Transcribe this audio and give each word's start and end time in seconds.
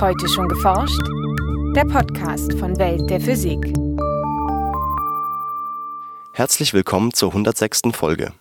Heute 0.00 0.28
schon 0.28 0.48
geforscht? 0.48 1.00
Der 1.76 1.84
Podcast 1.84 2.52
von 2.58 2.76
Welt 2.78 3.08
der 3.08 3.20
Physik. 3.20 3.72
Herzlich 6.32 6.74
willkommen 6.74 7.12
zur 7.12 7.28
106. 7.28 7.82
Folge. 7.92 8.32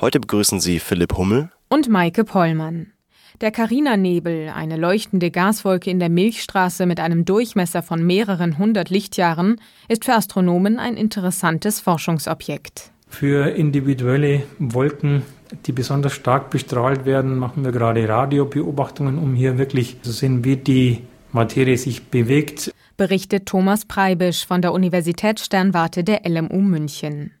Heute 0.00 0.20
begrüßen 0.20 0.60
Sie 0.60 0.78
Philipp 0.78 1.16
Hummel 1.16 1.50
und 1.68 1.88
Maike 1.88 2.22
Pollmann. 2.22 2.92
Der 3.40 3.50
Carina-Nebel, 3.50 4.52
eine 4.54 4.76
leuchtende 4.76 5.32
Gaswolke 5.32 5.90
in 5.90 5.98
der 5.98 6.10
Milchstraße 6.10 6.86
mit 6.86 7.00
einem 7.00 7.24
Durchmesser 7.24 7.82
von 7.82 8.06
mehreren 8.06 8.56
hundert 8.56 8.88
Lichtjahren, 8.88 9.60
ist 9.88 10.04
für 10.04 10.14
Astronomen 10.14 10.78
ein 10.78 10.96
interessantes 10.96 11.80
Forschungsobjekt. 11.80 12.92
Für 13.08 13.50
individuelle 13.50 14.44
Wolken, 14.60 15.22
die 15.66 15.72
besonders 15.72 16.12
stark 16.12 16.50
bestrahlt 16.50 17.04
werden, 17.04 17.38
machen 17.38 17.64
wir 17.64 17.72
gerade 17.72 18.08
Radiobeobachtungen, 18.08 19.18
um 19.18 19.34
hier 19.34 19.58
wirklich 19.58 20.00
zu 20.02 20.12
sehen, 20.12 20.44
wie 20.44 20.56
die 20.56 21.02
Materie 21.32 21.76
sich 21.76 22.04
bewegt. 22.04 22.72
Berichtet 22.96 23.46
Thomas 23.46 23.84
Preibisch 23.84 24.46
von 24.46 24.62
der 24.62 24.72
Universitätssternwarte 24.72 26.04
der 26.04 26.22
LMU 26.28 26.60
München. 26.60 27.32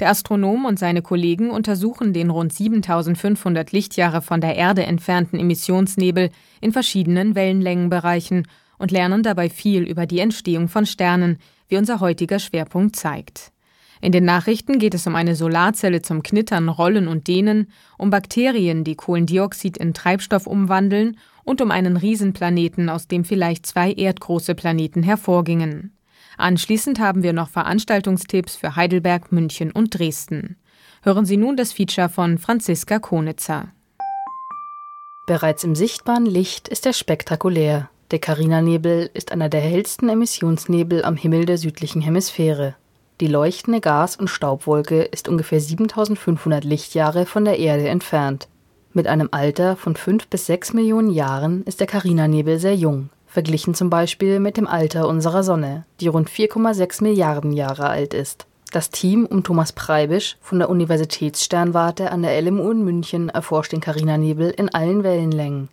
Der 0.00 0.10
Astronom 0.10 0.64
und 0.64 0.78
seine 0.78 1.02
Kollegen 1.02 1.50
untersuchen 1.50 2.12
den 2.12 2.30
rund 2.30 2.52
7500 2.52 3.72
Lichtjahre 3.72 4.22
von 4.22 4.40
der 4.40 4.56
Erde 4.56 4.84
entfernten 4.84 5.38
Emissionsnebel 5.38 6.30
in 6.60 6.72
verschiedenen 6.72 7.34
Wellenlängenbereichen 7.34 8.48
und 8.78 8.90
lernen 8.90 9.22
dabei 9.22 9.48
viel 9.48 9.82
über 9.82 10.06
die 10.06 10.18
Entstehung 10.18 10.68
von 10.68 10.86
Sternen, 10.86 11.38
wie 11.68 11.76
unser 11.76 12.00
heutiger 12.00 12.38
Schwerpunkt 12.38 12.96
zeigt. 12.96 13.51
In 14.02 14.10
den 14.10 14.24
Nachrichten 14.24 14.80
geht 14.80 14.94
es 14.94 15.06
um 15.06 15.14
eine 15.14 15.36
Solarzelle 15.36 16.02
zum 16.02 16.24
Knittern, 16.24 16.68
Rollen 16.68 17.06
und 17.06 17.28
Dehnen, 17.28 17.68
um 17.96 18.10
Bakterien, 18.10 18.82
die 18.82 18.96
Kohlendioxid 18.96 19.76
in 19.76 19.94
Treibstoff 19.94 20.48
umwandeln 20.48 21.16
und 21.44 21.60
um 21.60 21.70
einen 21.70 21.96
Riesenplaneten, 21.96 22.88
aus 22.88 23.06
dem 23.06 23.24
vielleicht 23.24 23.64
zwei 23.64 23.92
erdgroße 23.92 24.56
Planeten 24.56 25.04
hervorgingen. 25.04 25.96
Anschließend 26.36 26.98
haben 26.98 27.22
wir 27.22 27.32
noch 27.32 27.48
Veranstaltungstipps 27.48 28.56
für 28.56 28.74
Heidelberg, 28.74 29.30
München 29.30 29.70
und 29.70 29.96
Dresden. 29.96 30.56
Hören 31.02 31.24
Sie 31.24 31.36
nun 31.36 31.56
das 31.56 31.72
Feature 31.72 32.08
von 32.08 32.38
Franziska 32.38 32.98
Konitzer. 32.98 33.68
Bereits 35.28 35.62
im 35.62 35.76
sichtbaren 35.76 36.26
Licht 36.26 36.66
ist 36.66 36.86
er 36.86 36.92
spektakulär. 36.92 37.88
Der 38.10 38.18
Carina-Nebel 38.18 39.10
ist 39.14 39.30
einer 39.30 39.48
der 39.48 39.60
hellsten 39.60 40.08
Emissionsnebel 40.08 41.04
am 41.04 41.14
Himmel 41.14 41.44
der 41.44 41.58
südlichen 41.58 42.02
Hemisphäre. 42.02 42.74
Die 43.22 43.28
leuchtende 43.28 43.80
Gas- 43.80 44.16
und 44.16 44.26
Staubwolke 44.26 45.02
ist 45.02 45.28
ungefähr 45.28 45.60
7500 45.60 46.64
Lichtjahre 46.64 47.24
von 47.24 47.44
der 47.44 47.60
Erde 47.60 47.88
entfernt. 47.88 48.48
Mit 48.94 49.06
einem 49.06 49.28
Alter 49.30 49.76
von 49.76 49.94
5 49.94 50.26
bis 50.26 50.46
6 50.46 50.72
Millionen 50.72 51.08
Jahren 51.08 51.62
ist 51.62 51.78
der 51.78 51.86
Carina-Nebel 51.86 52.58
sehr 52.58 52.74
jung, 52.74 53.10
verglichen 53.28 53.76
zum 53.76 53.90
Beispiel 53.90 54.40
mit 54.40 54.56
dem 54.56 54.66
Alter 54.66 55.06
unserer 55.06 55.44
Sonne, 55.44 55.84
die 56.00 56.08
rund 56.08 56.28
4,6 56.30 57.04
Milliarden 57.04 57.52
Jahre 57.52 57.88
alt 57.88 58.12
ist. 58.12 58.46
Das 58.72 58.90
Team 58.90 59.24
um 59.26 59.44
Thomas 59.44 59.72
Preibisch 59.72 60.36
von 60.40 60.58
der 60.58 60.68
Universitätssternwarte 60.68 62.10
an 62.10 62.22
der 62.22 62.42
LMU 62.42 62.72
in 62.72 62.82
München 62.82 63.28
erforscht 63.28 63.70
den 63.70 63.80
Carina-Nebel 63.80 64.50
in 64.50 64.68
allen 64.74 65.04
Wellenlängen. 65.04 65.68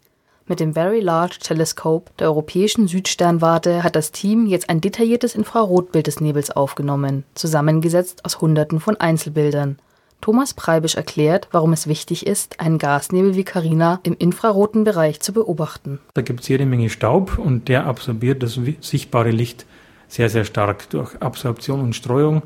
Mit 0.50 0.60
dem 0.60 0.74
Very 0.74 1.00
Large 1.00 1.38
Telescope 1.42 2.12
der 2.18 2.26
Europäischen 2.26 2.88
Südsternwarte 2.88 3.84
hat 3.84 3.96
das 3.96 4.12
Team 4.12 4.48
jetzt 4.48 4.68
ein 4.68 4.82
detailliertes 4.82 5.36
Infrarotbild 5.36 6.08
des 6.08 6.22
Nebels 6.22 6.50
aufgenommen, 6.50 7.24
zusammengesetzt 7.36 8.26
aus 8.26 8.42
Hunderten 8.42 8.80
von 8.80 8.98
Einzelbildern. 8.98 9.78
Thomas 10.22 10.56
Preibisch 10.56 10.96
erklärt, 10.96 11.48
warum 11.52 11.72
es 11.72 11.86
wichtig 11.86 12.26
ist, 12.26 12.60
einen 12.60 12.80
Gasnebel 12.80 13.36
wie 13.36 13.44
Carina 13.44 14.00
im 14.02 14.16
infraroten 14.18 14.86
Bereich 14.86 15.20
zu 15.20 15.34
beobachten. 15.34 16.00
Da 16.16 16.24
gibt 16.24 16.42
es 16.42 16.48
jede 16.48 16.66
Menge 16.66 16.90
Staub 16.90 17.38
und 17.38 17.68
der 17.68 17.86
absorbiert 17.86 18.42
das 18.42 18.60
sichtbare 18.82 19.30
Licht 19.30 19.68
sehr, 20.08 20.30
sehr 20.30 20.46
stark 20.46 20.90
durch 20.90 21.22
Absorption 21.22 21.80
und 21.80 21.96
Streuung. 21.96 22.42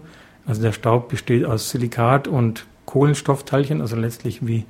Also 0.45 0.61
der 0.61 0.73
Staub 0.73 1.07
besteht 1.07 1.45
aus 1.45 1.69
Silikat 1.69 2.27
und 2.27 2.65
Kohlenstoffteilchen, 2.85 3.79
also 3.79 3.95
letztlich 3.95 4.45
wie 4.45 4.65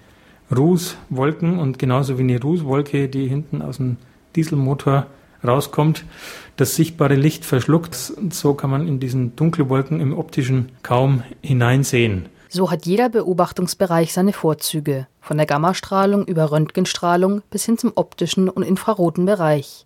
Rußwolken 0.56 1.60
und 1.60 1.80
genauso 1.80 2.18
wie 2.18 2.24
eine 2.24 2.42
Rußwolke, 2.42 3.08
die 3.10 3.28
hinten 3.28 3.62
aus 3.62 3.78
dem 3.78 3.98
Dieselmotor 4.36 5.08
rauskommt, 5.46 6.06
das 6.58 6.76
sichtbare 6.76 7.16
Licht 7.16 7.46
verschluckt. 7.46 7.96
So 7.96 8.54
kann 8.54 8.70
man 8.70 8.88
in 8.88 9.00
diesen 9.00 9.36
Dunkelwolken 9.36 10.00
im 10.00 10.18
optischen 10.18 10.70
kaum 10.82 11.24
hineinsehen. 11.42 12.28
So 12.50 12.70
hat 12.70 12.86
jeder 12.86 13.10
Beobachtungsbereich 13.10 14.14
seine 14.14 14.32
Vorzüge, 14.32 15.08
von 15.22 15.38
der 15.38 15.48
Gammastrahlung 15.48 16.26
über 16.26 16.52
Röntgenstrahlung 16.52 17.42
bis 17.50 17.66
hin 17.66 17.80
zum 17.80 17.94
optischen 17.96 18.48
und 18.48 18.62
infraroten 18.62 19.26
Bereich. 19.26 19.86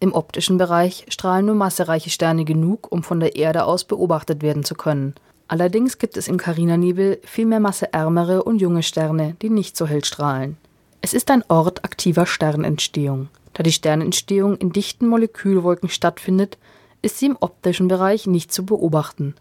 Im 0.00 0.12
optischen 0.12 0.58
Bereich 0.58 1.06
strahlen 1.08 1.46
nur 1.46 1.54
massereiche 1.54 2.10
Sterne 2.10 2.44
genug, 2.44 2.90
um 2.90 3.02
von 3.02 3.20
der 3.20 3.36
Erde 3.36 3.64
aus 3.64 3.84
beobachtet 3.84 4.42
werden 4.42 4.64
zu 4.64 4.74
können. 4.74 5.14
Allerdings 5.48 5.96
gibt 5.96 6.18
es 6.18 6.28
im 6.28 6.36
Carina-Nebel 6.36 7.20
viel 7.24 7.46
mehr 7.46 7.60
masseärmere 7.60 8.42
und 8.42 8.60
junge 8.60 8.82
Sterne, 8.82 9.34
die 9.40 9.48
nicht 9.48 9.76
so 9.76 9.86
hell 9.86 10.04
strahlen. 10.04 10.58
Es 11.00 11.14
ist 11.14 11.30
ein 11.30 11.42
Ort 11.48 11.84
aktiver 11.84 12.26
Sternentstehung. 12.26 13.28
Da 13.54 13.62
die 13.62 13.72
Sternentstehung 13.72 14.58
in 14.58 14.72
dichten 14.72 15.08
Molekülwolken 15.08 15.88
stattfindet, 15.88 16.58
ist 17.00 17.18
sie 17.18 17.26
im 17.26 17.38
optischen 17.40 17.88
Bereich 17.88 18.26
nicht 18.26 18.52
zu 18.52 18.66
beobachten. 18.66 19.34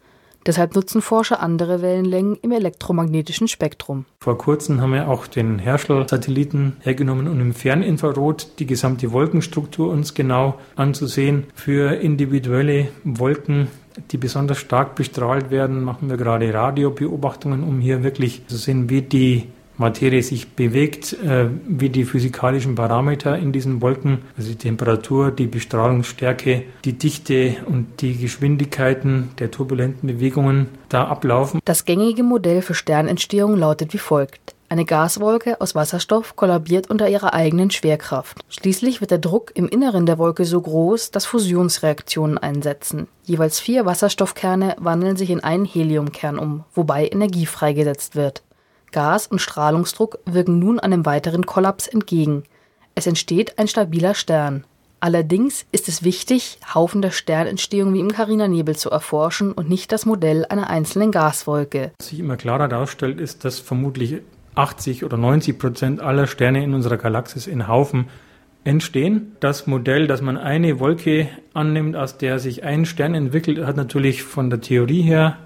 Deshalb 0.47 0.75
nutzen 0.75 1.01
Forscher 1.01 1.41
andere 1.41 1.81
Wellenlängen 1.81 2.37
im 2.41 2.53
elektromagnetischen 2.53 3.49
Spektrum. 3.49 4.05
Vor 4.21 4.37
kurzem 4.37 4.79
haben 4.79 4.93
wir 4.93 5.09
auch 5.09 5.27
den 5.27 5.59
Herschel-Satelliten 5.59 6.77
hergenommen, 6.79 7.27
um 7.27 7.39
im 7.41 7.53
Ferninfrarot 7.53 8.57
die 8.59 8.65
gesamte 8.65 9.11
Wolkenstruktur 9.11 9.89
uns 9.89 10.13
genau 10.13 10.57
anzusehen. 10.77 11.47
Für 11.53 11.95
individuelle 11.95 12.87
Wolken 13.03 13.67
die 14.11 14.17
besonders 14.17 14.59
stark 14.59 14.95
bestrahlt 14.95 15.49
werden, 15.49 15.83
machen 15.83 16.09
wir 16.09 16.17
gerade 16.17 16.53
Radiobeobachtungen, 16.53 17.63
um 17.63 17.79
hier 17.79 18.03
wirklich 18.03 18.45
zu 18.47 18.55
sehen, 18.55 18.89
wie 18.89 19.01
die 19.01 19.47
Materie 19.77 20.23
sich 20.23 20.49
bewegt, 20.49 21.13
äh, 21.13 21.47
wie 21.67 21.89
die 21.89 22.05
physikalischen 22.05 22.75
Parameter 22.75 23.37
in 23.37 23.51
diesen 23.51 23.81
Wolken, 23.81 24.19
also 24.37 24.49
die 24.49 24.57
Temperatur, 24.57 25.31
die 25.31 25.47
Bestrahlungsstärke, 25.47 26.63
die 26.85 26.93
Dichte 26.93 27.57
und 27.65 28.01
die 28.01 28.17
Geschwindigkeiten 28.17 29.29
der 29.39 29.51
turbulenten 29.51 30.07
Bewegungen 30.07 30.67
da 30.89 31.05
ablaufen. 31.05 31.59
Das 31.65 31.85
gängige 31.85 32.23
Modell 32.23 32.61
für 32.61 32.73
Sternentstehung 32.73 33.55
lautet 33.55 33.93
wie 33.93 33.99
folgt. 33.99 34.55
Eine 34.69 34.83
Gaswolke 34.83 35.61
aus 35.61 35.75
Wasserstoff 35.75 36.35
kollabiert 36.35 36.89
unter 36.89 37.07
ihrer 37.07 37.33
eigenen 37.33 37.71
Schwerkraft. 37.71 38.39
Schließlich 38.49 38.99
wird 38.99 39.11
der 39.11 39.17
Druck 39.17 39.51
im 39.55 39.69
Inneren 39.69 40.05
der 40.05 40.17
Wolke 40.17 40.43
so 40.43 40.59
groß, 40.59 41.11
dass 41.11 41.25
Fusionsreaktionen 41.25 42.37
einsetzen. 42.37 43.07
Jeweils 43.23 43.61
vier 43.61 43.85
Wasserstoffkerne 43.85 44.75
wandeln 44.77 45.15
sich 45.15 45.29
in 45.29 45.41
einen 45.41 45.63
Heliumkern 45.63 46.37
um, 46.37 46.65
wobei 46.73 47.07
Energie 47.07 47.45
freigesetzt 47.45 48.17
wird. 48.17 48.43
Gas 48.91 49.27
und 49.27 49.39
Strahlungsdruck 49.39 50.19
wirken 50.25 50.59
nun 50.59 50.79
einem 50.79 51.05
weiteren 51.05 51.45
Kollaps 51.45 51.87
entgegen. 51.87 52.43
Es 52.95 53.07
entsteht 53.07 53.59
ein 53.59 53.67
stabiler 53.67 54.13
Stern. 54.13 54.63
Allerdings 54.99 55.65
ist 55.71 55.87
es 55.87 56.03
wichtig, 56.03 56.57
Haufen 56.73 57.03
der 57.03 57.11
Sternentstehung 57.11 57.93
wie 57.93 57.99
im 57.99 58.11
Carina-Nebel 58.11 58.75
zu 58.75 58.89
erforschen 58.89 59.51
und 59.51 59.69
nicht 59.69 59.91
das 59.91 60.07
Modell 60.07 60.45
einer 60.49 60.69
einzelnen 60.69 61.11
Gaswolke. 61.11 61.91
Was 61.99 62.07
sich 62.07 62.19
immer 62.19 62.37
klarer 62.37 62.67
darstellt, 62.67 63.19
ist, 63.19 63.45
dass 63.45 63.59
vermutlich 63.59 64.21
80 64.55 65.05
oder 65.05 65.17
90 65.17 65.59
Prozent 65.59 66.01
aller 66.01 66.25
Sterne 66.25 66.63
in 66.63 66.73
unserer 66.73 66.97
Galaxis 66.97 67.45
in 67.45 67.67
Haufen 67.67 68.07
entstehen. 68.63 69.35
Das 69.39 69.67
Modell, 69.67 70.07
dass 70.07 70.21
man 70.21 70.37
eine 70.37 70.79
Wolke 70.79 71.29
annimmt, 71.53 71.95
aus 71.95 72.17
der 72.17 72.39
sich 72.39 72.63
ein 72.63 72.85
Stern 72.85 73.13
entwickelt, 73.13 73.63
hat 73.65 73.77
natürlich 73.77 74.23
von 74.23 74.49
der 74.49 74.61
Theorie 74.61 75.03
her 75.03 75.37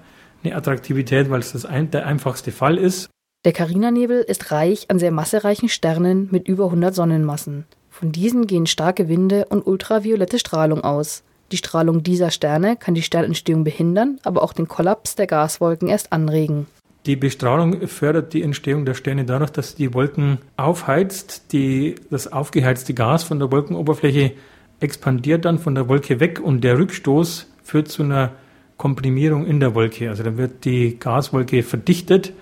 eine 0.42 0.56
Attraktivität, 0.56 1.30
weil 1.30 1.40
es 1.40 1.52
das 1.52 1.66
ein, 1.66 1.90
der 1.90 2.06
einfachste 2.06 2.52
Fall 2.52 2.78
ist. 2.78 3.10
Der 3.44 3.52
Carina-Nebel 3.52 4.20
ist 4.20 4.52
reich 4.52 4.88
an 4.88 5.00
sehr 5.00 5.10
massereichen 5.10 5.68
Sternen 5.68 6.28
mit 6.30 6.46
über 6.46 6.66
100 6.66 6.94
Sonnenmassen. 6.94 7.64
Von 7.90 8.12
diesen 8.12 8.46
gehen 8.46 8.66
starke 8.66 9.08
Winde 9.08 9.46
und 9.46 9.66
ultraviolette 9.66 10.38
Strahlung 10.38 10.84
aus. 10.84 11.24
Die 11.50 11.56
Strahlung 11.56 12.04
dieser 12.04 12.30
Sterne 12.30 12.76
kann 12.76 12.94
die 12.94 13.02
Sternentstehung 13.02 13.64
behindern, 13.64 14.20
aber 14.22 14.44
auch 14.44 14.52
den 14.52 14.68
Kollaps 14.68 15.16
der 15.16 15.26
Gaswolken 15.26 15.88
erst 15.88 16.12
anregen. 16.12 16.68
Die 17.04 17.16
Bestrahlung 17.16 17.88
fördert 17.88 18.32
die 18.32 18.42
Entstehung 18.42 18.84
der 18.84 18.94
Sterne 18.94 19.24
dadurch, 19.24 19.50
dass 19.50 19.74
die 19.74 19.92
Wolken 19.92 20.38
aufheizt. 20.56 21.50
Die, 21.52 21.96
das 22.10 22.32
aufgeheizte 22.32 22.94
Gas 22.94 23.24
von 23.24 23.40
der 23.40 23.50
Wolkenoberfläche 23.50 24.34
expandiert 24.78 25.44
dann 25.44 25.58
von 25.58 25.74
der 25.74 25.88
Wolke 25.88 26.20
weg 26.20 26.38
und 26.38 26.62
der 26.62 26.78
Rückstoß 26.78 27.50
führt 27.64 27.88
zu 27.88 28.04
einer 28.04 28.30
Komprimierung 28.76 29.46
in 29.46 29.58
der 29.58 29.74
Wolke. 29.74 30.10
Also 30.10 30.22
da 30.22 30.36
wird 30.36 30.64
die 30.64 30.96
Gaswolke 31.00 31.64
verdichtet. 31.64 32.32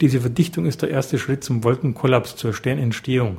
Diese 0.00 0.20
Verdichtung 0.20 0.64
ist 0.64 0.80
der 0.82 0.90
erste 0.90 1.18
Schritt 1.18 1.44
zum 1.44 1.62
Wolkenkollaps, 1.62 2.36
zur 2.36 2.54
Sternentstehung. 2.54 3.38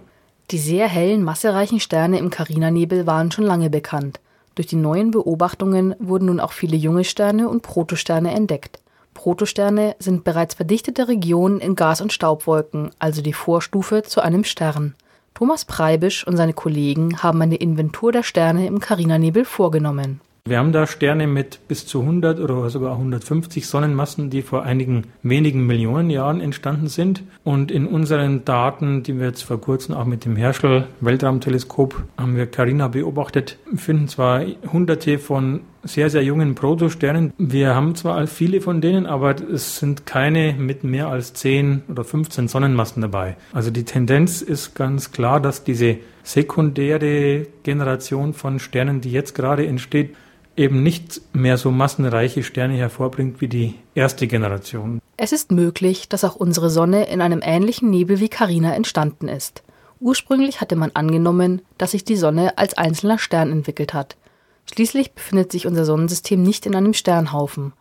Die 0.52 0.60
sehr 0.60 0.88
hellen, 0.88 1.24
massereichen 1.24 1.80
Sterne 1.80 2.20
im 2.20 2.30
Carina-Nebel 2.30 3.08
waren 3.08 3.32
schon 3.32 3.46
lange 3.46 3.70
bekannt. 3.70 4.20
Durch 4.56 4.68
die 4.68 4.76
neuen 4.76 5.12
Beobachtungen 5.12 5.96
wurden 5.98 6.26
nun 6.26 6.40
auch 6.40 6.52
viele 6.52 6.76
junge 6.76 7.04
Sterne 7.04 7.50
und 7.50 7.64
Protosterne 7.64 8.32
entdeckt. 8.32 8.80
Protosterne 9.14 9.96
sind 10.00 10.24
bereits 10.24 10.56
verdichtete 10.56 11.08
Regionen 11.08 11.60
in 11.60 11.76
Gas- 11.76 12.02
und 12.02 12.14
Staubwolken, 12.14 12.92
also 13.00 13.22
die 13.22 13.34
Vorstufe 13.34 14.04
zu 14.04 14.22
einem 14.22 14.44
Stern. 14.44 14.96
Thomas 15.34 15.66
Preibisch 15.66 16.28
und 16.28 16.38
seine 16.38 16.54
Kollegen 16.54 17.24
haben 17.24 17.42
eine 17.42 17.56
Inventur 17.56 18.12
der 18.12 18.24
Sterne 18.24 18.68
im 18.68 18.80
Carina-Nebel 18.80 19.46
vorgenommen. 19.46 20.22
Wir 20.44 20.58
haben 20.58 20.72
da 20.72 20.88
Sterne 20.88 21.28
mit 21.28 21.68
bis 21.68 21.86
zu 21.86 22.02
100 22.02 22.40
oder 22.40 22.68
sogar 22.72 22.94
150 22.94 23.68
Sonnenmassen, 23.68 24.32
die 24.32 24.42
vor 24.42 24.64
einigen 24.64 25.04
wenigen 25.22 25.68
Millionen 25.68 26.10
Jahren 26.10 26.42
entstanden 26.42 26.88
sind. 26.88 27.22
Und 27.44 27.70
in 27.70 27.86
unseren 27.86 28.44
Daten, 28.44 29.04
die 29.04 29.20
wir 29.20 29.28
jetzt 29.28 29.44
vor 29.44 29.62
kurzem 29.62 29.94
auch 29.94 30.06
mit 30.06 30.26
dem 30.26 30.36
Herschel 30.36 30.88
Weltraumteleskop 31.00 32.04
haben 32.18 32.36
wir 32.36 32.48
Carina 32.48 32.88
beobachtet, 32.88 33.60
finden 33.76 34.08
zwar 34.08 34.44
hunderte 34.74 35.20
von 35.20 35.62
sehr, 35.84 36.10
sehr 36.10 36.24
jungen 36.24 36.56
Protosternen. 36.56 37.34
Wir 37.38 37.76
haben 37.76 37.94
zwar 37.94 38.26
viele 38.26 38.62
von 38.62 38.82
denen, 38.82 39.06
aber 39.06 39.36
es 39.36 39.78
sind 39.78 40.08
keine 40.08 40.54
mit 40.54 40.84
mehr 40.84 41.08
als 41.08 41.34
10 41.34 41.84
oder 41.88 42.04
15 42.04 42.48
Sonnenmassen 42.48 43.04
dabei. 43.04 43.38
Also 43.54 43.70
die 43.70 43.86
Tendenz 43.86 44.42
ist 44.42 44.74
ganz 44.74 45.12
klar, 45.12 45.40
dass 45.40 45.64
diese 45.64 45.98
sekundäre 46.24 47.46
Generation 47.62 48.34
von 48.34 48.60
Sternen, 48.60 49.02
die 49.02 49.12
jetzt 49.12 49.36
gerade 49.36 49.68
entsteht, 49.68 50.16
eben 50.56 50.84
nicht 50.84 51.22
mehr 51.34 51.58
so 51.58 51.72
massenreiche 51.72 52.44
Sterne 52.44 52.76
hervorbringt 52.76 53.42
wie 53.42 53.48
die 53.48 53.76
erste 53.96 54.28
Generation. 54.28 55.02
Es 55.18 55.32
ist 55.32 55.52
möglich, 55.52 56.10
dass 56.10 56.24
auch 56.24 56.36
unsere 56.36 56.70
Sonne 56.70 57.06
in 57.06 57.22
einem 57.22 57.42
ähnlichen 57.44 57.90
Nebel 57.90 58.20
wie 58.20 58.30
Carina 58.30 58.74
entstanden 58.76 59.28
ist. 59.28 59.64
Ursprünglich 60.00 60.62
hatte 60.62 60.76
man 60.76 60.92
angenommen, 60.94 61.62
dass 61.78 61.92
sich 61.92 62.04
die 62.04 62.16
Sonne 62.16 62.58
als 62.58 62.76
einzelner 62.76 63.20
Stern 63.20 63.52
entwickelt 63.52 63.94
hat. 63.94 64.18
Schließlich 64.74 65.14
befindet 65.14 65.52
sich 65.52 65.68
unser 65.68 65.86
Sonnensystem 65.86 66.42
nicht 66.42 66.66
in 66.66 66.76
einem 66.76 66.94
Sternhaufen. 66.94 67.74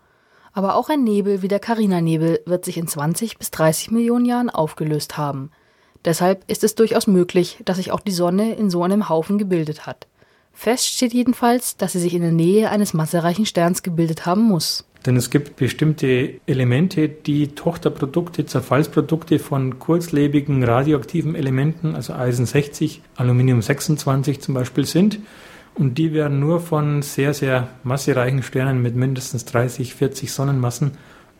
Aber 0.53 0.75
auch 0.75 0.89
ein 0.89 1.05
Nebel 1.05 1.43
wie 1.43 1.49
der 1.49 1.61
Carina-Nebel 1.61 2.41
wird 2.45 2.65
sich 2.65 2.77
in 2.77 2.89
20 2.89 3.39
bis 3.39 3.51
30 3.53 3.91
Millionen 3.91 4.27
Jahren 4.27 4.51
aufgelöst 4.51 5.17
haben. 5.17 5.51
Deshalb 6.05 6.45
ist 6.51 6.65
es 6.65 6.75
durchaus 6.75 7.07
möglich, 7.07 7.59
dass 7.65 7.77
sich 7.77 7.93
auch 7.93 8.01
die 8.01 8.13
Sonne 8.13 8.55
in 8.55 8.71
so 8.71 8.83
einem 8.83 9.09
Haufen 9.09 9.39
gebildet 9.39 9.87
hat. 9.87 10.07
Fest 10.61 10.89
steht 10.89 11.15
jedenfalls, 11.15 11.79
dass 11.79 11.93
sie 11.93 12.01
sich 12.01 12.13
in 12.13 12.21
der 12.21 12.33
Nähe 12.33 12.69
eines 12.69 12.93
massereichen 12.93 13.47
Sterns 13.47 13.83
gebildet 13.83 14.27
haben 14.27 14.43
muss. 14.43 14.85
Denn 15.07 15.17
es 15.17 15.31
gibt 15.31 15.57
bestimmte 15.57 16.35
Elemente, 16.45 17.09
die 17.09 17.49
Tochterprodukte, 17.49 18.45
Zerfallsprodukte 18.45 19.39
von 19.39 19.79
kurzlebigen 19.79 20.63
radioaktiven 20.63 21.35
Elementen, 21.35 21.95
also 21.95 22.13
Eisen 22.13 22.45
60, 22.45 23.01
Aluminium 23.17 23.63
26 23.63 24.43
zum 24.43 24.53
Beispiel 24.53 24.85
sind. 24.85 25.21
Und 25.77 25.97
die 25.97 26.13
werden 26.13 26.41
nur 26.41 26.61
von 26.61 27.01
sehr, 27.01 27.33
sehr 27.33 27.69
massereichen 27.83 28.43
Sternen 28.43 28.83
mit 28.83 28.95
mindestens 28.95 29.47
30, 29.47 29.95
40 29.95 30.31
Sonnenmassen 30.31 30.91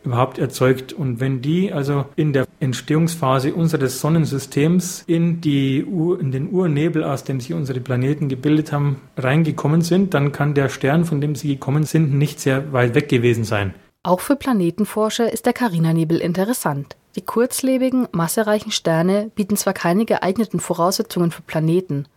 überhaupt 0.03 0.37
erzeugt. 0.37 0.93
Und 0.93 1.19
wenn 1.19 1.41
die 1.41 1.71
also 1.71 2.05
in 2.15 2.33
der 2.33 2.47
Entstehungsphase 2.59 3.53
unseres 3.53 4.01
Sonnensystems 4.01 5.03
in, 5.07 5.41
die 5.41 5.85
Ur, 5.85 6.19
in 6.19 6.31
den 6.31 6.51
Urnebel, 6.51 7.03
aus 7.03 7.23
dem 7.23 7.39
sich 7.39 7.53
unsere 7.53 7.79
Planeten 7.79 8.29
gebildet 8.29 8.71
haben, 8.71 8.97
reingekommen 9.17 9.81
sind, 9.81 10.13
dann 10.13 10.31
kann 10.31 10.53
der 10.53 10.69
Stern, 10.69 11.05
von 11.05 11.21
dem 11.21 11.35
sie 11.35 11.49
gekommen 11.49 11.83
sind, 11.83 12.13
nicht 12.13 12.39
sehr 12.39 12.73
weit 12.73 12.95
weg 12.95 13.09
gewesen 13.09 13.43
sein. 13.43 13.73
Auch 14.03 14.19
für 14.19 14.35
Planetenforscher 14.35 15.31
ist 15.31 15.45
der 15.45 15.53
Carina-Nebel 15.53 16.17
interessant. 16.17 16.95
Die 17.15 17.21
kurzlebigen, 17.21 18.07
massereichen 18.13 18.71
Sterne 18.71 19.29
bieten 19.35 19.57
zwar 19.57 19.73
keine 19.73 20.05
geeigneten 20.05 20.59
Voraussetzungen 20.59 21.31
für 21.31 21.41
Planeten, 21.41 22.07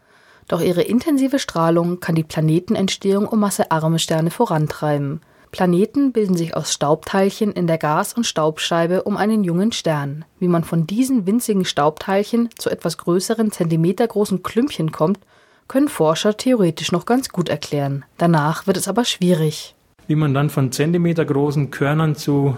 doch 0.49 0.61
ihre 0.61 0.83
intensive 0.83 1.39
Strahlung 1.39 2.01
kann 2.01 2.15
die 2.15 2.23
Planetenentstehung 2.23 3.27
um 3.27 3.41
massearme 3.41 3.99
Sterne 3.99 4.31
vorantreiben. 4.31 5.21
Planeten 5.55 6.11
bilden 6.11 6.37
sich 6.37 6.56
aus 6.56 6.73
Staubteilchen 6.73 7.53
in 7.53 7.69
der 7.69 7.79
Gas- 7.79 8.15
und 8.15 8.27
Staubscheibe 8.27 9.05
um 9.05 9.17
einen 9.17 9.45
jungen 9.45 9.71
Stern. 9.71 10.25
Wie 10.41 10.49
man 10.49 10.65
von 10.65 10.85
diesen 10.85 11.29
winzigen 11.29 11.65
Staubteilchen 11.65 12.49
zu 12.59 12.71
etwas 12.71 12.99
größeren 12.99 13.53
zentimetergroßen 13.53 14.43
Klümpchen 14.43 14.91
kommt, 14.91 15.21
können 15.69 15.87
Forscher 15.87 16.37
theoretisch 16.37 16.91
noch 16.91 17.06
ganz 17.06 17.29
gut 17.29 17.49
erklären. 17.49 18.05
Danach 18.19 18.67
wird 18.67 18.77
es 18.77 18.89
aber 18.89 19.05
schwierig. 19.05 19.77
Wie 20.09 20.17
man 20.17 20.35
dann 20.35 20.51
von 20.51 20.73
zentimetergroßen 20.73 21.71
Körnern 21.71 22.17
zu 22.17 22.57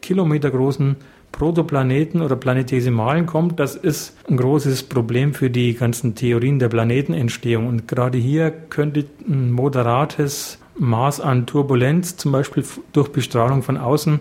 kilometergroßen 0.00 0.96
Protoplaneten 1.30 2.22
oder 2.22 2.34
Planetesimalen 2.34 3.26
kommt, 3.26 3.60
das 3.60 3.76
ist 3.76 4.16
ein 4.28 4.36
großes 4.36 4.82
Problem 4.82 5.32
für 5.32 5.48
die 5.48 5.74
ganzen 5.74 6.16
Theorien 6.16 6.58
der 6.58 6.70
Planetenentstehung. 6.70 7.68
Und 7.68 7.86
gerade 7.86 8.18
hier 8.18 8.50
könnte 8.50 9.04
ein 9.28 9.52
moderates 9.52 10.58
Maß 10.82 11.20
an 11.20 11.46
Turbulenz, 11.46 12.16
zum 12.16 12.32
Beispiel 12.32 12.64
durch 12.92 13.08
Bestrahlung 13.08 13.62
von 13.62 13.76
außen, 13.76 14.20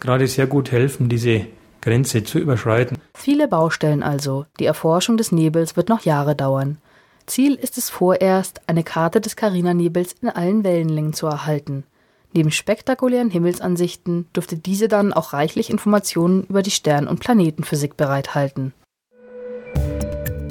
gerade 0.00 0.26
sehr 0.26 0.46
gut 0.46 0.70
helfen, 0.70 1.08
diese 1.08 1.46
Grenze 1.80 2.24
zu 2.24 2.38
überschreiten. 2.38 2.98
Viele 3.14 3.48
Baustellen 3.48 4.02
also. 4.02 4.46
Die 4.58 4.66
Erforschung 4.66 5.16
des 5.16 5.32
Nebels 5.32 5.76
wird 5.76 5.88
noch 5.88 6.02
Jahre 6.02 6.36
dauern. 6.36 6.78
Ziel 7.26 7.54
ist 7.54 7.78
es 7.78 7.88
vorerst, 7.88 8.60
eine 8.66 8.84
Karte 8.84 9.20
des 9.20 9.34
Carina-Nebels 9.34 10.14
in 10.20 10.28
allen 10.28 10.62
Wellenlängen 10.62 11.14
zu 11.14 11.26
erhalten. 11.26 11.84
Neben 12.34 12.50
spektakulären 12.50 13.30
Himmelsansichten 13.30 14.26
dürfte 14.34 14.56
diese 14.56 14.88
dann 14.88 15.12
auch 15.12 15.32
reichlich 15.32 15.70
Informationen 15.70 16.44
über 16.44 16.62
die 16.62 16.70
Stern- 16.70 17.08
und 17.08 17.20
Planetenphysik 17.20 17.96
bereithalten. 17.96 18.74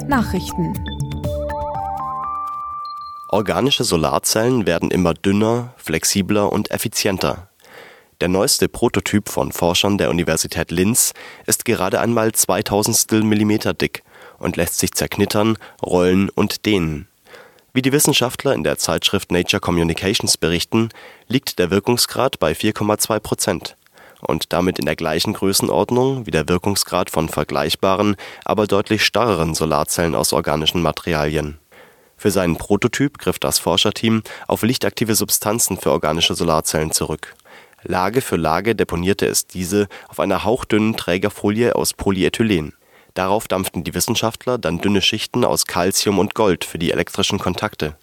Nachrichten 0.07 0.73
Organische 3.33 3.83
Solarzellen 3.83 4.67
werden 4.67 4.91
immer 4.91 5.15
dünner, 5.15 5.73
flexibler 5.77 6.53
und 6.53 6.69
effizienter. 6.69 7.49
Der 8.21 8.27
neueste 8.27 8.69
Prototyp 8.69 9.27
von 9.27 9.51
Forschern 9.51 9.97
der 9.97 10.11
Universität 10.11 10.69
Linz 10.69 11.13
ist 11.47 11.65
gerade 11.65 11.99
einmal 11.99 12.31
2000 12.31 13.11
mm 13.23 13.75
dick 13.75 14.03
und 14.37 14.55
lässt 14.55 14.77
sich 14.77 14.91
zerknittern, 14.91 15.57
rollen 15.83 16.29
und 16.29 16.67
dehnen. 16.67 17.07
Wie 17.73 17.81
die 17.81 17.91
Wissenschaftler 17.91 18.53
in 18.53 18.63
der 18.63 18.77
Zeitschrift 18.77 19.31
Nature 19.31 19.61
Communications 19.61 20.37
berichten, 20.37 20.89
liegt 21.27 21.57
der 21.57 21.71
Wirkungsgrad 21.71 22.37
bei 22.37 22.51
4,2 22.51 23.19
Prozent 23.19 23.75
und 24.21 24.53
damit 24.53 24.77
in 24.77 24.85
der 24.85 24.95
gleichen 24.95 25.33
Größenordnung 25.33 26.27
wie 26.27 26.31
der 26.31 26.47
Wirkungsgrad 26.47 27.09
von 27.09 27.29
vergleichbaren, 27.29 28.15
aber 28.45 28.67
deutlich 28.67 29.03
starreren 29.03 29.55
Solarzellen 29.55 30.13
aus 30.13 30.33
organischen 30.33 30.83
Materialien. 30.83 31.57
Für 32.23 32.31
seinen 32.31 32.55
Prototyp 32.55 33.17
griff 33.17 33.37
das 33.37 33.59
Forscherteam 33.59 34.23
auf 34.47 34.63
lichtaktive 34.63 35.13
Substanzen 35.13 35.75
für 35.75 35.91
organische 35.91 36.35
Solarzellen 36.35 36.93
zurück. 36.93 37.35
Lage 37.81 38.21
für 38.21 38.37
Lage 38.37 38.75
deponierte 38.75 39.25
es 39.25 39.45
diese 39.45 39.89
auf 40.07 40.21
einer 40.21 40.45
hauchdünnen 40.45 40.95
Trägerfolie 40.95 41.75
aus 41.75 41.91
Polyethylen. 41.93 42.71
Darauf 43.13 43.49
dampften 43.49 43.83
die 43.83 43.93
Wissenschaftler 43.93 44.57
dann 44.57 44.79
dünne 44.79 45.01
Schichten 45.01 45.43
aus 45.43 45.65
Calcium 45.65 46.17
und 46.17 46.33
Gold 46.33 46.63
für 46.63 46.79
die 46.79 46.91
elektrischen 46.93 47.39
Kontakte. 47.39 47.97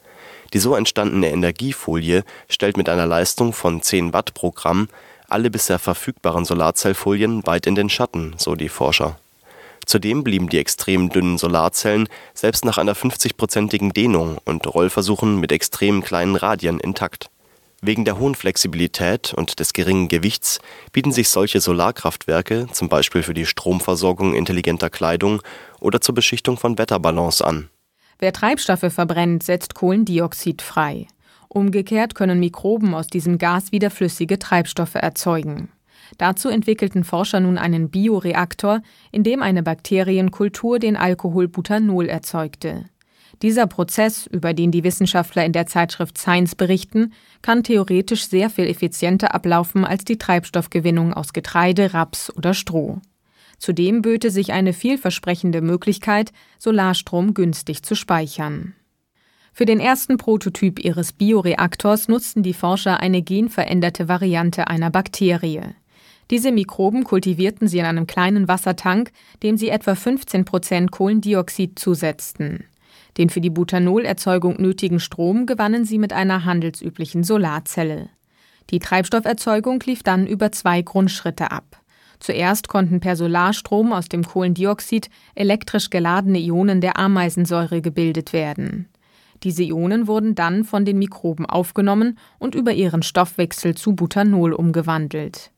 Die 0.53 0.59
so 0.59 0.75
entstandene 0.77 1.31
Energiefolie 1.31 2.25
stellt 2.51 2.77
mit 2.77 2.91
einer 2.91 3.07
Leistung 3.07 3.55
von 3.55 3.81
10 3.81 4.13
Watt 4.13 4.35
pro 4.35 4.51
Gramm 4.51 4.89
alle 5.31 5.51
bisher 5.51 5.79
verfügbaren 5.79 6.45
Solarzellfolien 6.45 7.47
weit 7.47 7.67
in 7.67 7.75
den 7.75 7.89
Schatten, 7.89 8.35
so 8.37 8.55
die 8.55 8.69
Forscher 8.69 9.19
Zudem 9.91 10.23
blieben 10.23 10.49
die 10.49 10.59
extrem 10.59 11.09
dünnen 11.09 11.37
Solarzellen 11.37 12.09
selbst 12.33 12.65
nach 12.65 12.79
einer 12.79 12.95
50-prozentigen 12.95 13.93
Dehnung 13.93 14.39
und 14.45 14.65
Rollversuchen 14.73 15.41
mit 15.41 15.51
extrem 15.51 16.05
kleinen 16.05 16.37
Radien 16.37 16.79
intakt. 16.79 17.29
Wegen 17.83 18.05
der 18.05 18.17
hohen 18.17 18.37
Flexibilität 18.37 19.35
und 19.35 19.59
des 19.59 19.73
geringen 19.73 20.07
Gewichts 20.07 20.61
bieten 20.93 21.11
sich 21.11 21.29
solche 21.29 21.61
Solarkraftwerke 21.61 22.69
zum 22.73 22.89
Beispiel 22.89 23.25
für 23.25 23.35
die 23.35 23.47
Stromversorgung 23.47 24.33
intelligenter 24.33 24.91
Kleidung 24.91 25.43
oder 25.81 26.01
zur 26.01 26.15
Beschichtung 26.15 26.57
von 26.57 26.79
Wetterballons 26.79 27.43
an. 27.43 27.69
Wer 28.21 28.33
Treibstoffe 28.33 28.93
verbrennt, 28.93 29.43
setzt 29.43 29.75
Kohlendioxid 29.75 30.63
frei. 30.63 31.09
Umgekehrt 31.49 32.15
können 32.15 32.39
Mikroben 32.39 32.95
aus 32.95 33.09
diesem 33.09 33.39
Gas 33.39 33.73
wieder 33.73 33.91
flüssige 33.91 34.39
Treibstoffe 34.39 34.95
erzeugen. 34.95 35.73
Dazu 36.19 36.49
entwickelten 36.49 37.05
Forscher 37.05 37.41
nun 37.41 37.59
einen 37.59 37.91
Bioreaktor, 37.91 38.83
in 39.13 39.23
dem 39.23 39.43
eine 39.43 39.63
Bakterienkultur 39.63 40.79
den 40.79 40.97
Alkohol 40.97 41.49
Butanol 41.49 42.09
erzeugte. 42.09 42.85
Dieser 43.43 43.67
Prozess, 43.67 44.27
über 44.27 44.53
den 44.53 44.71
die 44.71 44.85
Wissenschaftler 44.85 45.45
in 45.45 45.53
der 45.53 45.67
Zeitschrift 45.67 46.19
Science 46.19 46.55
berichten, 46.55 47.13
kann 47.41 47.63
theoretisch 47.63 48.29
sehr 48.29 48.51
viel 48.51 48.67
effizienter 48.67 49.35
ablaufen 49.35 49.85
als 49.85 50.05
die 50.05 50.19
Treibstoffgewinnung 50.19 51.15
aus 51.15 51.33
Getreide, 51.33 51.95
Raps 51.95 52.31
oder 52.37 52.53
Stroh. 52.53 53.01
Zudem 53.59 54.03
böte 54.03 54.31
sich 54.31 54.53
eine 54.53 54.73
vielversprechende 54.73 55.63
Möglichkeit, 55.63 56.33
Solarstrom 56.59 57.35
günstig 57.35 57.83
zu 57.83 57.95
speichern. 57.95 58.75
Für 59.53 59.65
den 59.65 59.81
ersten 59.81 60.17
Prototyp 60.17 60.79
ihres 60.79 61.13
Bioreaktors 61.13 62.09
nutzten 62.09 62.43
die 62.43 62.55
Forscher 62.55 63.01
eine 63.01 63.23
genveränderte 63.23 64.09
Variante 64.09 64.69
einer 64.69 64.91
Bakterie. 64.91 65.75
Diese 66.31 66.53
Mikroben 66.53 67.03
kultivierten 67.03 67.67
sie 67.67 67.81
in 67.81 67.85
einem 67.85 68.07
kleinen 68.07 68.47
Wassertank, 68.47 69.11
dem 69.43 69.57
sie 69.57 69.69
etwa 69.69 69.97
15 69.97 70.45
Prozent 70.45 70.93
Kohlendioxid 70.93 71.79
zusetzten. 71.79 72.65
Den 73.19 73.31
für 73.31 73.41
die 73.41 73.51
Butanolerzeugung 73.51 74.61
nötigen 74.61 75.01
Strom 75.01 75.47
gewannen 75.47 75.85
sie 75.85 75.99
mit 75.99 76.13
einer 76.13 76.45
handelsüblichen 76.45 77.25
Solarzelle. 77.25 78.11
Die 78.71 78.79
Treibstofferzeugung 78.79 79.81
lief 79.85 80.05
dann 80.05 80.29
über 80.29 80.53
zwei 80.53 80.83
Grundschritte 80.83 81.51
ab. 81.51 81.81
Zuerst 82.21 82.69
konnten 82.69 83.01
per 83.01 83.17
Solarstrom 83.17 83.93
aus 83.93 84.09
dem 84.09 84.23
Kohlendioxid 84.23 85.11
elektrisch 85.35 85.91
geladene 85.91 86.39
Ionen 86.39 86.81
der 86.81 86.97
Ameisensäure 86.99 87.83
gebildet 87.83 88.33
werden. 88.33 88.89
Diese 89.43 89.65
Ionen 89.65 90.07
wurden 90.07 90.35
dann 90.37 90.65
von 90.65 90.85
den 90.85 90.99
Mikroben 90.99 91.47
aufgenommen 91.47 92.19
und 92.39 92.55
über 92.55 92.73
ihren 92.73 93.03
Stoffwechsel 93.03 93.75
zu 93.75 93.95
Butanol 93.95 94.53
umgewandelt. 94.53 95.51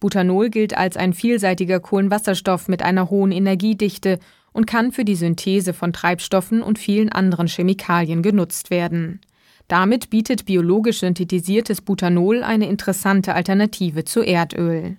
Butanol 0.00 0.50
gilt 0.50 0.76
als 0.76 0.96
ein 0.96 1.12
vielseitiger 1.12 1.80
Kohlenwasserstoff 1.80 2.68
mit 2.68 2.82
einer 2.82 3.10
hohen 3.10 3.32
Energiedichte 3.32 4.18
und 4.52 4.66
kann 4.66 4.92
für 4.92 5.04
die 5.04 5.16
Synthese 5.16 5.72
von 5.72 5.92
Treibstoffen 5.92 6.62
und 6.62 6.78
vielen 6.78 7.10
anderen 7.10 7.46
Chemikalien 7.46 8.22
genutzt 8.22 8.70
werden. 8.70 9.20
Damit 9.68 10.10
bietet 10.10 10.46
biologisch 10.46 11.00
synthetisiertes 11.00 11.80
Butanol 11.80 12.42
eine 12.42 12.68
interessante 12.68 13.34
Alternative 13.34 14.04
zu 14.04 14.22
Erdöl. 14.22 14.96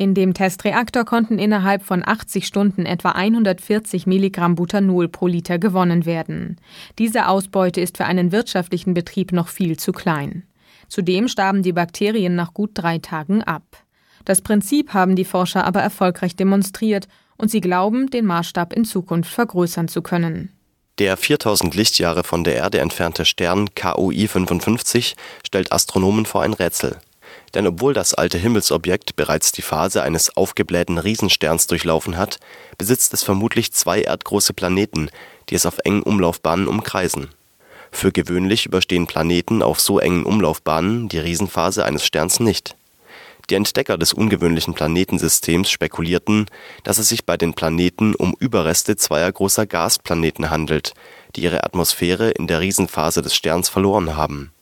In 0.00 0.14
dem 0.14 0.32
Testreaktor 0.32 1.04
konnten 1.04 1.38
innerhalb 1.38 1.82
von 1.82 2.02
80 2.02 2.46
Stunden 2.46 2.86
etwa 2.86 3.10
140 3.10 4.06
Milligramm 4.06 4.54
Butanol 4.54 5.08
pro 5.08 5.26
Liter 5.26 5.58
gewonnen 5.58 6.06
werden. 6.06 6.56
Diese 6.98 7.28
Ausbeute 7.28 7.82
ist 7.82 7.98
für 7.98 8.06
einen 8.06 8.32
wirtschaftlichen 8.32 8.94
Betrieb 8.94 9.32
noch 9.32 9.48
viel 9.48 9.78
zu 9.78 9.92
klein. 9.92 10.44
Zudem 10.88 11.28
starben 11.28 11.62
die 11.62 11.74
Bakterien 11.74 12.34
nach 12.34 12.54
gut 12.54 12.70
drei 12.72 12.96
Tagen 12.96 13.42
ab. 13.42 13.84
Das 14.24 14.40
Prinzip 14.40 14.92
haben 14.92 15.16
die 15.16 15.24
Forscher 15.24 15.64
aber 15.64 15.80
erfolgreich 15.80 16.36
demonstriert 16.36 17.08
und 17.36 17.50
sie 17.50 17.60
glauben, 17.60 18.10
den 18.10 18.26
Maßstab 18.26 18.72
in 18.72 18.84
Zukunft 18.84 19.32
vergrößern 19.32 19.88
zu 19.88 20.02
können. 20.02 20.52
Der 20.98 21.16
4000 21.16 21.74
Lichtjahre 21.74 22.24
von 22.24 22.44
der 22.44 22.56
Erde 22.56 22.80
entfernte 22.80 23.24
Stern 23.24 23.74
KOI 23.74 24.28
55 24.28 25.16
stellt 25.46 25.72
Astronomen 25.72 26.26
vor 26.26 26.42
ein 26.42 26.52
Rätsel. 26.52 26.98
Denn 27.54 27.66
obwohl 27.66 27.94
das 27.94 28.14
alte 28.14 28.38
Himmelsobjekt 28.38 29.16
bereits 29.16 29.50
die 29.52 29.62
Phase 29.62 30.02
eines 30.02 30.36
aufgeblähten 30.36 30.98
Riesensterns 30.98 31.66
durchlaufen 31.66 32.16
hat, 32.16 32.38
besitzt 32.76 33.14
es 33.14 33.22
vermutlich 33.22 33.72
zwei 33.72 34.02
erdgroße 34.02 34.52
Planeten, 34.52 35.08
die 35.48 35.54
es 35.54 35.66
auf 35.66 35.78
engen 35.84 36.02
Umlaufbahnen 36.02 36.68
umkreisen. 36.68 37.28
Für 37.90 38.12
gewöhnlich 38.12 38.66
überstehen 38.66 39.06
Planeten 39.06 39.62
auf 39.62 39.80
so 39.80 39.98
engen 39.98 40.24
Umlaufbahnen 40.24 41.08
die 41.08 41.18
Riesenphase 41.18 41.84
eines 41.84 42.04
Sterns 42.04 42.38
nicht. 42.38 42.76
Die 43.50 43.56
Entdecker 43.56 43.98
des 43.98 44.12
ungewöhnlichen 44.12 44.74
Planetensystems 44.74 45.70
spekulierten, 45.70 46.46
dass 46.84 46.98
es 46.98 47.08
sich 47.08 47.26
bei 47.26 47.36
den 47.36 47.52
Planeten 47.54 48.14
um 48.14 48.34
Überreste 48.38 48.96
zweier 48.96 49.30
großer 49.30 49.66
Gasplaneten 49.66 50.50
handelt, 50.50 50.94
die 51.34 51.42
ihre 51.42 51.64
Atmosphäre 51.64 52.30
in 52.30 52.46
der 52.46 52.60
Riesenphase 52.60 53.22
des 53.22 53.34
Sterns 53.34 53.68
verloren 53.68 54.16
haben 54.16 54.52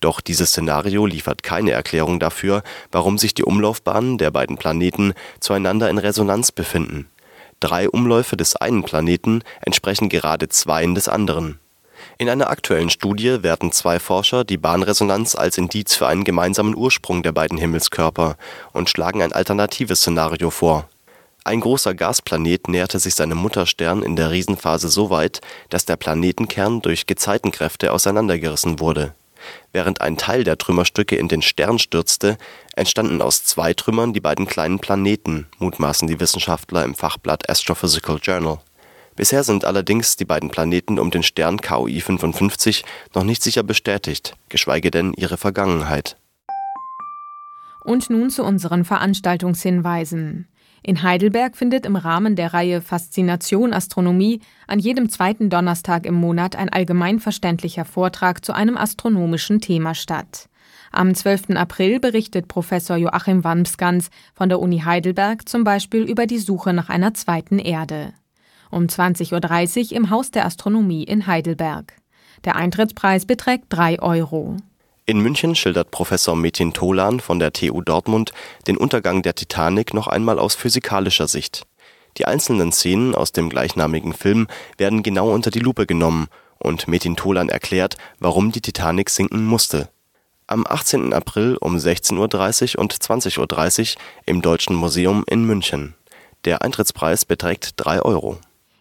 doch 0.00 0.20
dieses 0.20 0.50
Szenario 0.50 1.06
liefert 1.06 1.42
keine 1.42 1.72
Erklärung 1.72 2.20
dafür, 2.20 2.62
warum 2.90 3.18
sich 3.18 3.34
die 3.34 3.44
Umlaufbahnen 3.44 4.16
der 4.16 4.30
beiden 4.30 4.56
Planeten 4.56 5.12
zueinander 5.40 5.90
in 5.90 5.98
Resonanz 5.98 6.52
befinden. 6.52 7.08
Drei 7.60 7.88
Umläufe 7.88 8.38
des 8.38 8.56
einen 8.56 8.82
Planeten 8.82 9.42
entsprechen 9.60 10.08
gerade 10.08 10.48
zweien 10.48 10.94
des 10.94 11.08
anderen. 11.08 11.60
In 12.20 12.28
einer 12.28 12.50
aktuellen 12.50 12.90
Studie 12.90 13.42
werten 13.42 13.72
zwei 13.72 13.98
Forscher 13.98 14.44
die 14.44 14.58
Bahnresonanz 14.58 15.34
als 15.34 15.56
Indiz 15.56 15.94
für 15.94 16.06
einen 16.06 16.22
gemeinsamen 16.22 16.76
Ursprung 16.76 17.22
der 17.22 17.32
beiden 17.32 17.56
Himmelskörper 17.56 18.36
und 18.74 18.90
schlagen 18.90 19.22
ein 19.22 19.32
alternatives 19.32 20.00
Szenario 20.00 20.50
vor. 20.50 20.86
Ein 21.44 21.60
großer 21.60 21.94
Gasplanet 21.94 22.68
näherte 22.68 22.98
sich 22.98 23.14
seinem 23.14 23.38
Mutterstern 23.38 24.02
in 24.02 24.16
der 24.16 24.30
Riesenphase 24.32 24.90
so 24.90 25.08
weit, 25.08 25.40
dass 25.70 25.86
der 25.86 25.96
Planetenkern 25.96 26.82
durch 26.82 27.06
Gezeitenkräfte 27.06 27.90
auseinandergerissen 27.90 28.80
wurde 28.80 29.14
Während 29.72 30.00
ein 30.00 30.16
Teil 30.16 30.44
der 30.44 30.58
Trümmerstücke 30.58 31.16
in 31.16 31.28
den 31.28 31.42
Stern 31.42 31.78
stürzte, 31.78 32.36
entstanden 32.74 33.22
aus 33.22 33.44
zwei 33.44 33.74
Trümmern 33.74 34.12
die 34.12 34.20
beiden 34.20 34.46
kleinen 34.46 34.78
Planeten, 34.78 35.46
mutmaßen 35.58 36.08
die 36.08 36.20
Wissenschaftler 36.20 36.84
im 36.84 36.94
Fachblatt 36.94 37.48
Astrophysical 37.48 38.18
Journal. 38.22 38.58
Bisher 39.16 39.44
sind 39.44 39.64
allerdings 39.64 40.16
die 40.16 40.24
beiden 40.24 40.50
Planeten 40.50 40.98
um 40.98 41.10
den 41.10 41.22
Stern 41.22 41.60
KOI 41.60 42.00
55 42.00 42.84
noch 43.14 43.24
nicht 43.24 43.42
sicher 43.42 43.62
bestätigt, 43.62 44.34
geschweige 44.48 44.90
denn 44.90 45.12
ihre 45.16 45.36
Vergangenheit. 45.36 46.16
Und 47.84 48.10
nun 48.10 48.30
zu 48.30 48.44
unseren 48.44 48.84
Veranstaltungshinweisen. 48.84 50.46
In 50.82 51.02
Heidelberg 51.02 51.56
findet 51.56 51.84
im 51.84 51.96
Rahmen 51.96 52.36
der 52.36 52.54
Reihe 52.54 52.80
Faszination 52.80 53.74
Astronomie 53.74 54.40
an 54.66 54.78
jedem 54.78 55.10
zweiten 55.10 55.50
Donnerstag 55.50 56.06
im 56.06 56.14
Monat 56.14 56.56
ein 56.56 56.70
allgemeinverständlicher 56.70 57.84
Vortrag 57.84 58.44
zu 58.44 58.54
einem 58.54 58.78
astronomischen 58.78 59.60
Thema 59.60 59.94
statt. 59.94 60.48
Am 60.90 61.14
12. 61.14 61.50
April 61.50 62.00
berichtet 62.00 62.48
Professor 62.48 62.96
Joachim 62.96 63.44
Wamsgans 63.44 64.10
von 64.34 64.48
der 64.48 64.58
Uni 64.58 64.80
Heidelberg 64.80 65.48
zum 65.48 65.64
Beispiel 65.64 66.02
über 66.02 66.26
die 66.26 66.38
Suche 66.38 66.72
nach 66.72 66.88
einer 66.88 67.14
zweiten 67.14 67.58
Erde. 67.58 68.14
Um 68.70 68.84
20.30 68.84 69.90
Uhr 69.90 69.96
im 69.96 70.10
Haus 70.10 70.30
der 70.30 70.46
Astronomie 70.46 71.04
in 71.04 71.26
Heidelberg. 71.26 71.94
Der 72.44 72.56
Eintrittspreis 72.56 73.26
beträgt 73.26 73.66
3 73.70 74.00
Euro. 74.00 74.56
In 75.06 75.20
München 75.20 75.56
schildert 75.56 75.90
Professor 75.90 76.36
Metin 76.36 76.72
Tolan 76.72 77.20
von 77.20 77.38
der 77.38 77.52
TU 77.52 77.82
Dortmund 77.82 78.32
den 78.66 78.76
Untergang 78.76 79.22
der 79.22 79.34
Titanic 79.34 79.92
noch 79.92 80.06
einmal 80.06 80.38
aus 80.38 80.54
physikalischer 80.54 81.26
Sicht. 81.26 81.66
Die 82.16 82.26
einzelnen 82.26 82.72
Szenen 82.72 83.14
aus 83.14 83.32
dem 83.32 83.50
gleichnamigen 83.50 84.12
Film 84.12 84.46
werden 84.78 85.02
genau 85.02 85.32
unter 85.32 85.50
die 85.50 85.58
Lupe 85.58 85.86
genommen 85.86 86.28
und 86.58 86.88
Metin 86.88 87.16
Tolan 87.16 87.48
erklärt, 87.48 87.96
warum 88.18 88.52
die 88.52 88.60
Titanic 88.60 89.10
sinken 89.10 89.44
musste. 89.44 89.88
Am 90.46 90.66
18. 90.66 91.12
April 91.12 91.56
um 91.60 91.76
16.30 91.76 92.76
Uhr 92.76 92.80
und 92.80 92.94
20.30 92.94 93.96
Uhr 93.96 94.02
im 94.26 94.42
Deutschen 94.42 94.74
Museum 94.76 95.24
in 95.28 95.44
München. 95.44 95.94
Der 96.44 96.62
Eintrittspreis 96.62 97.24
beträgt 97.24 97.74
3 97.76 98.02
Euro. 98.02 98.38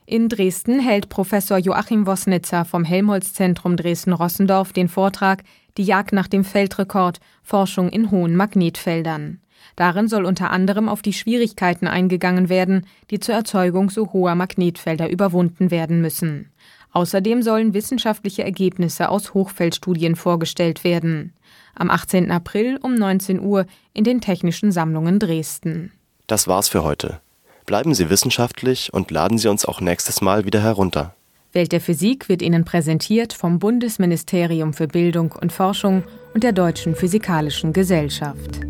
In 0.09 0.27
Dresden 0.27 0.79
hält 0.79 1.09
Professor 1.09 1.59
Joachim 1.59 2.07
Wosnitzer 2.07 2.65
vom 2.65 2.83
Helmholtz-Zentrum 2.83 3.77
Dresden-Rossendorf 3.77 4.73
den 4.73 4.89
Vortrag 4.89 5.43
die 5.77 5.83
Jagd 5.83 6.13
nach 6.13 6.25
dem 6.25 6.43
Feldrekord, 6.43 7.19
Forschung 7.43 7.89
in 7.89 8.09
hohen 8.09 8.35
Magnetfeldern. 8.35 9.39
Darin 9.75 10.07
soll 10.07 10.25
unter 10.25 10.49
anderem 10.49 10.89
auf 10.89 11.03
die 11.03 11.13
Schwierigkeiten 11.13 11.85
eingegangen 11.85 12.49
werden, 12.49 12.87
die 13.11 13.19
zur 13.19 13.35
Erzeugung 13.35 13.91
so 13.91 14.11
hoher 14.11 14.33
Magnetfelder 14.33 15.11
überwunden 15.11 15.69
werden 15.69 16.01
müssen. 16.01 16.49
Außerdem 16.91 17.43
sollen 17.43 17.75
wissenschaftliche 17.75 18.43
Ergebnisse 18.43 19.09
aus 19.09 19.35
Hochfeldstudien 19.35 20.15
vorgestellt 20.15 20.83
werden. 20.83 21.35
Am 21.75 21.91
18. 21.91 22.31
April 22.31 22.79
um 22.81 22.95
19 22.95 23.39
Uhr 23.39 23.67
in 23.93 24.05
den 24.05 24.21
Technischen 24.21 24.71
Sammlungen 24.71 25.19
Dresden. 25.19 25.91
Das 26.25 26.47
war's 26.47 26.67
für 26.67 26.83
heute. 26.83 27.21
Bleiben 27.69 27.93
Sie 27.93 28.09
wissenschaftlich 28.09 28.91
und 28.93 29.11
laden 29.11 29.37
Sie 29.37 29.47
uns 29.47 29.63
auch 29.63 29.79
nächstes 29.79 30.21
Mal 30.21 30.43
wieder 30.43 30.59
herunter. 30.59 31.13
Welt 31.53 31.71
der 31.71 31.79
Physik 31.79 32.27
wird 32.27 32.41
Ihnen 32.41 32.65
präsentiert 32.65 33.31
vom 33.31 33.59
Bundesministerium 33.59 34.73
für 34.73 34.87
Bildung 34.87 35.33
und 35.33 35.53
Forschung 35.53 36.03
und 36.33 36.43
der 36.43 36.51
Deutschen 36.51 36.95
Physikalischen 36.95 37.71
Gesellschaft. 37.71 38.61